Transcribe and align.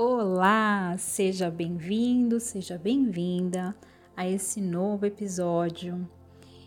Olá, 0.00 0.96
seja 0.96 1.50
bem-vindo, 1.50 2.38
seja 2.38 2.78
bem-vinda 2.78 3.74
a 4.16 4.28
esse 4.28 4.60
novo 4.60 5.04
episódio. 5.04 6.08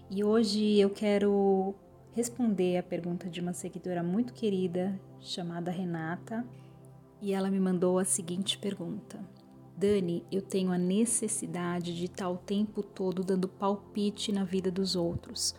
E 0.09 0.21
hoje 0.21 0.77
eu 0.77 0.89
quero 0.89 1.73
responder 2.11 2.75
a 2.75 2.83
pergunta 2.83 3.29
de 3.29 3.39
uma 3.39 3.53
seguidora 3.53 4.03
muito 4.03 4.33
querida 4.33 4.99
chamada 5.21 5.71
Renata, 5.71 6.45
e 7.21 7.31
ela 7.31 7.49
me 7.49 7.57
mandou 7.57 7.99
a 7.99 8.03
seguinte 8.03 8.57
pergunta: 8.57 9.17
Dani, 9.77 10.25
eu 10.29 10.41
tenho 10.41 10.69
a 10.69 10.77
necessidade 10.77 11.95
de 11.95 12.07
estar 12.07 12.29
o 12.29 12.35
tempo 12.35 12.83
todo 12.83 13.23
dando 13.23 13.47
palpite 13.47 14.33
na 14.33 14.43
vida 14.43 14.69
dos 14.69 14.93
outros. 14.93 15.55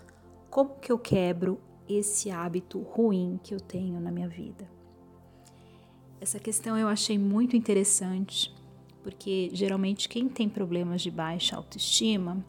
Como 0.51 0.79
que 0.79 0.93
eu 0.93 0.99
quebro 0.99 1.59
esse 1.89 2.31
hábito 2.31 2.81
ruim 2.81 3.41
que 3.43 3.55
eu 3.55 3.61
tenho 3.61 3.99
na 3.99 4.13
minha 4.13 4.29
vida? 4.29 4.82
Essa 6.23 6.39
questão 6.39 6.79
eu 6.79 6.87
achei 6.87 7.19
muito 7.19 7.57
interessante, 7.57 8.55
porque 9.03 9.51
geralmente 9.53 10.09
quem 10.09 10.29
tem 10.29 10.49
problemas 10.49 11.03
de 11.03 11.11
baixa 11.11 11.57
autoestima 11.57 12.47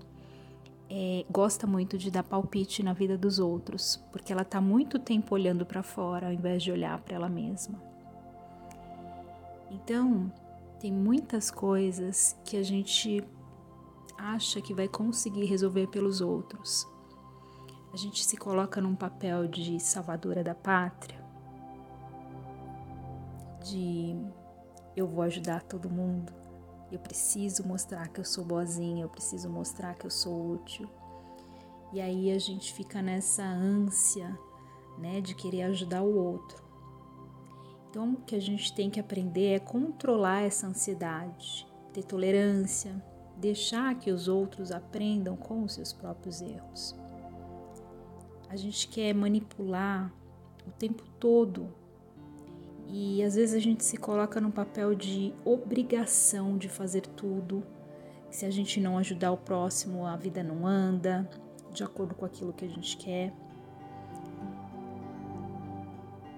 é, 0.88 1.26
gosta 1.27 1.66
muito 1.66 1.98
de 1.98 2.12
dar 2.12 2.22
palpite 2.22 2.84
na 2.84 2.94
vida 2.94 3.17
dos 3.17 3.40
outros, 3.40 4.00
porque 4.12 4.31
ela 4.31 4.44
está 4.44 4.62
muito 4.62 5.00
tempo 5.00 5.34
olhando 5.34 5.66
para 5.66 5.81
fora 5.81 6.28
ao 6.28 6.31
invés 6.31 6.62
de 6.62 6.72
olhar 6.72 7.02
para 7.02 7.16
ela 7.16 7.28
mesma. 7.28 7.81
Então, 9.72 10.31
tem 10.80 10.94
muitas 10.94 11.50
coisas 11.50 12.40
que 12.45 12.58
a 12.58 12.62
gente 12.62 13.23
acha 14.16 14.62
que 14.62 14.72
vai 14.72 14.88
conseguir 14.88 15.45
resolver 15.45 15.88
pelos 15.88 16.22
outros. 16.22 16.88
A 17.92 17.98
gente 17.98 18.23
se 18.23 18.38
coloca 18.38 18.80
num 18.80 18.94
papel 18.94 19.48
de 19.48 19.80
salvadora 19.80 20.44
da 20.44 20.53
pátria 20.53 21.23
de 23.73 24.16
eu 24.95 25.08
vou 25.08 25.23
ajudar 25.23 25.63
todo 25.63 25.90
mundo, 25.90 26.31
eu 26.91 27.00
preciso 27.00 27.68
mostrar 27.68 28.08
que 28.09 28.20
eu 28.20 28.26
sou 28.26 28.45
boazinha, 28.45 29.03
eu 29.03 29.09
preciso 29.09 29.50
mostrar 29.50 29.95
que 29.95 30.06
eu 30.06 30.11
sou 30.11 30.52
útil. 30.52 30.88
E 31.92 32.00
aí 32.00 32.31
a 32.31 32.38
gente 32.38 32.72
fica 32.72 33.02
nessa 33.02 33.44
ânsia, 33.44 34.38
né, 35.00 35.20
de 35.20 35.33
querer 35.33 35.64
ajudar 35.64 36.03
o 36.03 36.16
outro. 36.16 36.64
Então, 37.89 38.14
o 38.14 38.17
que 38.17 38.36
a 38.36 38.42
gente 38.42 38.73
tem 38.73 38.89
que 38.89 39.00
aprender 39.00 39.56
é 39.56 39.59
controlar 39.59 40.42
essa 40.42 40.67
ansiedade, 40.67 41.67
ter 41.92 42.03
tolerância, 42.03 43.03
deixar 43.38 43.95
que 43.95 44.11
os 44.11 44.28
outros 44.28 44.72
aprendam 44.72 45.36
com 45.36 45.64
os 45.64 45.73
seus 45.73 45.94
próprios 45.94 46.42
erros. 46.42 46.95
A 48.50 48.55
gente 48.55 48.88
quer 48.88 49.14
manipular 49.14 50.11
o 50.67 50.72
tempo 50.72 51.03
todo 51.20 51.73
e 52.95 53.23
às 53.23 53.33
vezes 53.33 53.55
a 53.55 53.59
gente 53.59 53.83
se 53.83 53.97
coloca 53.97 54.39
num 54.39 54.52
papel 54.52 54.94
de 54.94 55.33
obrigação 55.44 56.59
de 56.59 56.69
fazer 56.69 57.02
tudo. 57.02 57.63
Se 58.30 58.45
a 58.45 58.52
gente 58.52 58.80
não 58.80 58.99
ajudar 58.99 59.31
o 59.31 59.38
próximo, 59.38 60.05
a 60.05 60.16
vida 60.16 60.44
não 60.44 60.67
anda 60.67 61.27
de 61.71 61.83
acordo 61.83 62.14
com 62.14 62.23
aquilo 62.23 62.53
que 62.53 62.64
a 62.64 62.67
gente 62.67 62.95
quer. 62.97 63.33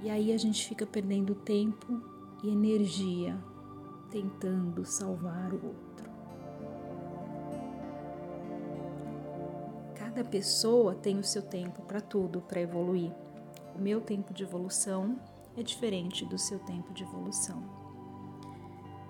E 0.02 0.10
aí 0.10 0.32
a 0.32 0.38
gente 0.38 0.66
fica 0.66 0.86
perdendo 0.86 1.36
tempo 1.36 2.02
e 2.42 2.48
energia 2.48 3.38
tentando 4.10 4.86
salvar 4.86 5.52
o 5.52 5.56
outro. 5.56 6.10
Cada 9.94 10.24
pessoa 10.24 10.96
tem 10.96 11.20
o 11.20 11.24
seu 11.24 11.42
tempo 11.42 11.82
para 11.82 12.00
tudo, 12.00 12.40
para 12.40 12.62
evoluir. 12.62 13.12
O 13.78 13.82
meu 13.82 14.00
tempo 14.00 14.34
de 14.34 14.44
evolução 14.44 15.20
é 15.58 15.64
diferente 15.64 16.26
do 16.26 16.38
seu 16.38 16.60
tempo 16.60 16.94
de 16.94 17.04
evolução. 17.04 17.64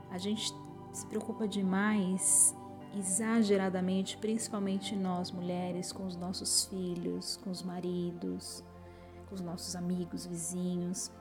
A 0.09 0.17
gente 0.17 0.53
se 0.93 1.05
preocupa 1.07 1.47
demais, 1.47 2.55
exageradamente, 2.95 4.17
principalmente 4.17 4.95
nós 4.95 5.31
mulheres, 5.31 5.91
com 5.91 6.05
os 6.05 6.15
nossos 6.15 6.65
filhos, 6.65 7.37
com 7.37 7.49
os 7.49 7.61
maridos, 7.61 8.63
com 9.27 9.35
os 9.35 9.41
nossos 9.41 9.75
amigos, 9.75 10.25
vizinhos. 10.25 11.11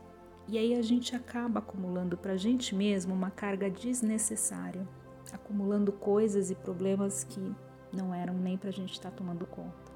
E 0.47 0.59
aí 0.59 0.75
a 0.75 0.83
gente 0.83 1.17
acaba 1.17 1.59
acumulando 1.59 2.17
para 2.17 2.33
a 2.33 2.37
gente 2.37 2.75
mesmo 2.75 3.15
uma 3.15 3.31
carga 3.31 3.71
desnecessária, 3.71 4.87
acumulando 5.33 5.91
coisas 5.91 6.51
e 6.51 6.55
problemas 6.55 7.25
que 7.25 7.55
não 7.93 8.15
eram 8.15 8.35
nem 8.35 8.57
para 8.59 8.69
a 8.69 8.73
gente 8.73 8.93
estar 8.93 9.11
tá 9.11 9.17
tomando 9.17 9.47
conta. 9.47 9.93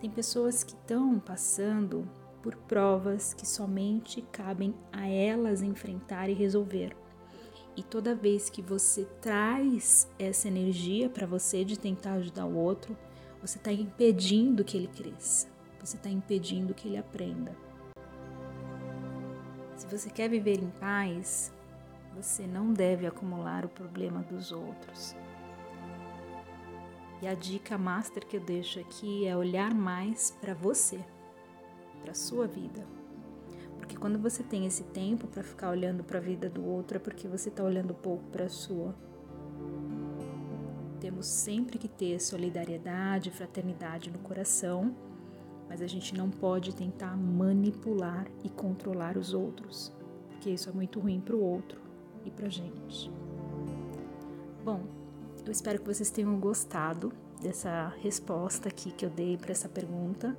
Tem 0.00 0.10
pessoas 0.10 0.62
que 0.62 0.72
estão 0.72 1.18
passando 1.18 2.06
por 2.44 2.54
provas 2.56 3.32
que 3.32 3.48
somente 3.48 4.20
cabem 4.30 4.74
a 4.92 5.08
elas 5.08 5.62
enfrentar 5.62 6.28
e 6.28 6.34
resolver. 6.34 6.94
E 7.74 7.82
toda 7.82 8.14
vez 8.14 8.50
que 8.50 8.60
você 8.60 9.06
traz 9.22 10.06
essa 10.18 10.46
energia 10.46 11.08
para 11.08 11.26
você 11.26 11.64
de 11.64 11.78
tentar 11.78 12.12
ajudar 12.12 12.44
o 12.44 12.54
outro, 12.54 12.94
você 13.40 13.56
está 13.56 13.72
impedindo 13.72 14.62
que 14.62 14.76
ele 14.76 14.88
cresça, 14.88 15.48
você 15.80 15.96
está 15.96 16.10
impedindo 16.10 16.74
que 16.74 16.86
ele 16.86 16.98
aprenda. 16.98 17.56
Se 19.74 19.86
você 19.86 20.10
quer 20.10 20.28
viver 20.28 20.62
em 20.62 20.68
paz, 20.68 21.50
você 22.14 22.46
não 22.46 22.74
deve 22.74 23.06
acumular 23.06 23.64
o 23.64 23.70
problema 23.70 24.20
dos 24.20 24.52
outros. 24.52 25.16
E 27.22 27.26
a 27.26 27.32
dica 27.32 27.78
master 27.78 28.26
que 28.26 28.36
eu 28.36 28.40
deixo 28.42 28.80
aqui 28.80 29.26
é 29.26 29.34
olhar 29.34 29.74
mais 29.74 30.30
para 30.42 30.52
você 30.52 31.02
para 32.04 32.12
a 32.12 32.14
sua 32.14 32.46
vida. 32.46 32.86
Porque 33.78 33.96
quando 33.96 34.18
você 34.18 34.42
tem 34.42 34.66
esse 34.66 34.84
tempo 34.84 35.26
para 35.26 35.42
ficar 35.42 35.70
olhando 35.70 36.04
para 36.04 36.18
a 36.18 36.20
vida 36.20 36.50
do 36.50 36.62
outro, 36.62 36.98
é 36.98 37.00
porque 37.00 37.26
você 37.26 37.48
está 37.48 37.64
olhando 37.64 37.94
pouco 37.94 38.24
para 38.24 38.44
a 38.44 38.48
sua. 38.48 38.94
Temos 41.00 41.26
sempre 41.26 41.78
que 41.78 41.88
ter 41.88 42.20
solidariedade, 42.20 43.30
fraternidade 43.30 44.10
no 44.10 44.18
coração, 44.18 44.94
mas 45.66 45.80
a 45.80 45.86
gente 45.86 46.14
não 46.14 46.30
pode 46.30 46.74
tentar 46.74 47.16
manipular 47.16 48.26
e 48.42 48.50
controlar 48.50 49.16
os 49.16 49.32
outros, 49.32 49.92
porque 50.28 50.50
isso 50.50 50.68
é 50.68 50.72
muito 50.72 51.00
ruim 51.00 51.20
para 51.20 51.34
o 51.34 51.42
outro 51.42 51.80
e 52.24 52.30
para 52.30 52.46
a 52.46 52.50
gente. 52.50 53.10
Bom, 54.62 54.82
eu 55.44 55.52
espero 55.52 55.78
que 55.78 55.86
vocês 55.86 56.10
tenham 56.10 56.38
gostado 56.38 57.12
dessa 57.40 57.92
resposta 58.00 58.68
aqui 58.68 58.90
que 58.92 59.04
eu 59.04 59.10
dei 59.10 59.36
para 59.36 59.52
essa 59.52 59.68
pergunta. 59.68 60.36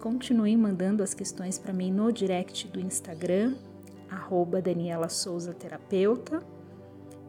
Continue 0.00 0.56
mandando 0.56 1.02
as 1.02 1.12
questões 1.12 1.58
para 1.58 1.74
mim 1.74 1.92
no 1.92 2.10
direct 2.10 2.66
do 2.68 2.80
Instagram, 2.80 3.54
arroba 4.08 4.62
Daniela 4.62 5.10
Souza 5.10 5.52
Terapeuta. 5.52 6.42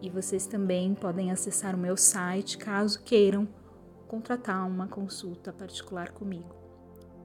E 0.02 0.10
vocês 0.10 0.48
também 0.48 0.96
podem 0.96 1.32
acessar 1.32 1.76
o 1.76 1.78
meu 1.78 1.98
site 1.98 2.58
caso 2.58 3.04
queiram 3.04 3.46
contratar 4.08 4.66
uma 4.68 4.88
consulta 4.88 5.52
particular 5.52 6.12
comigo. 6.12 6.56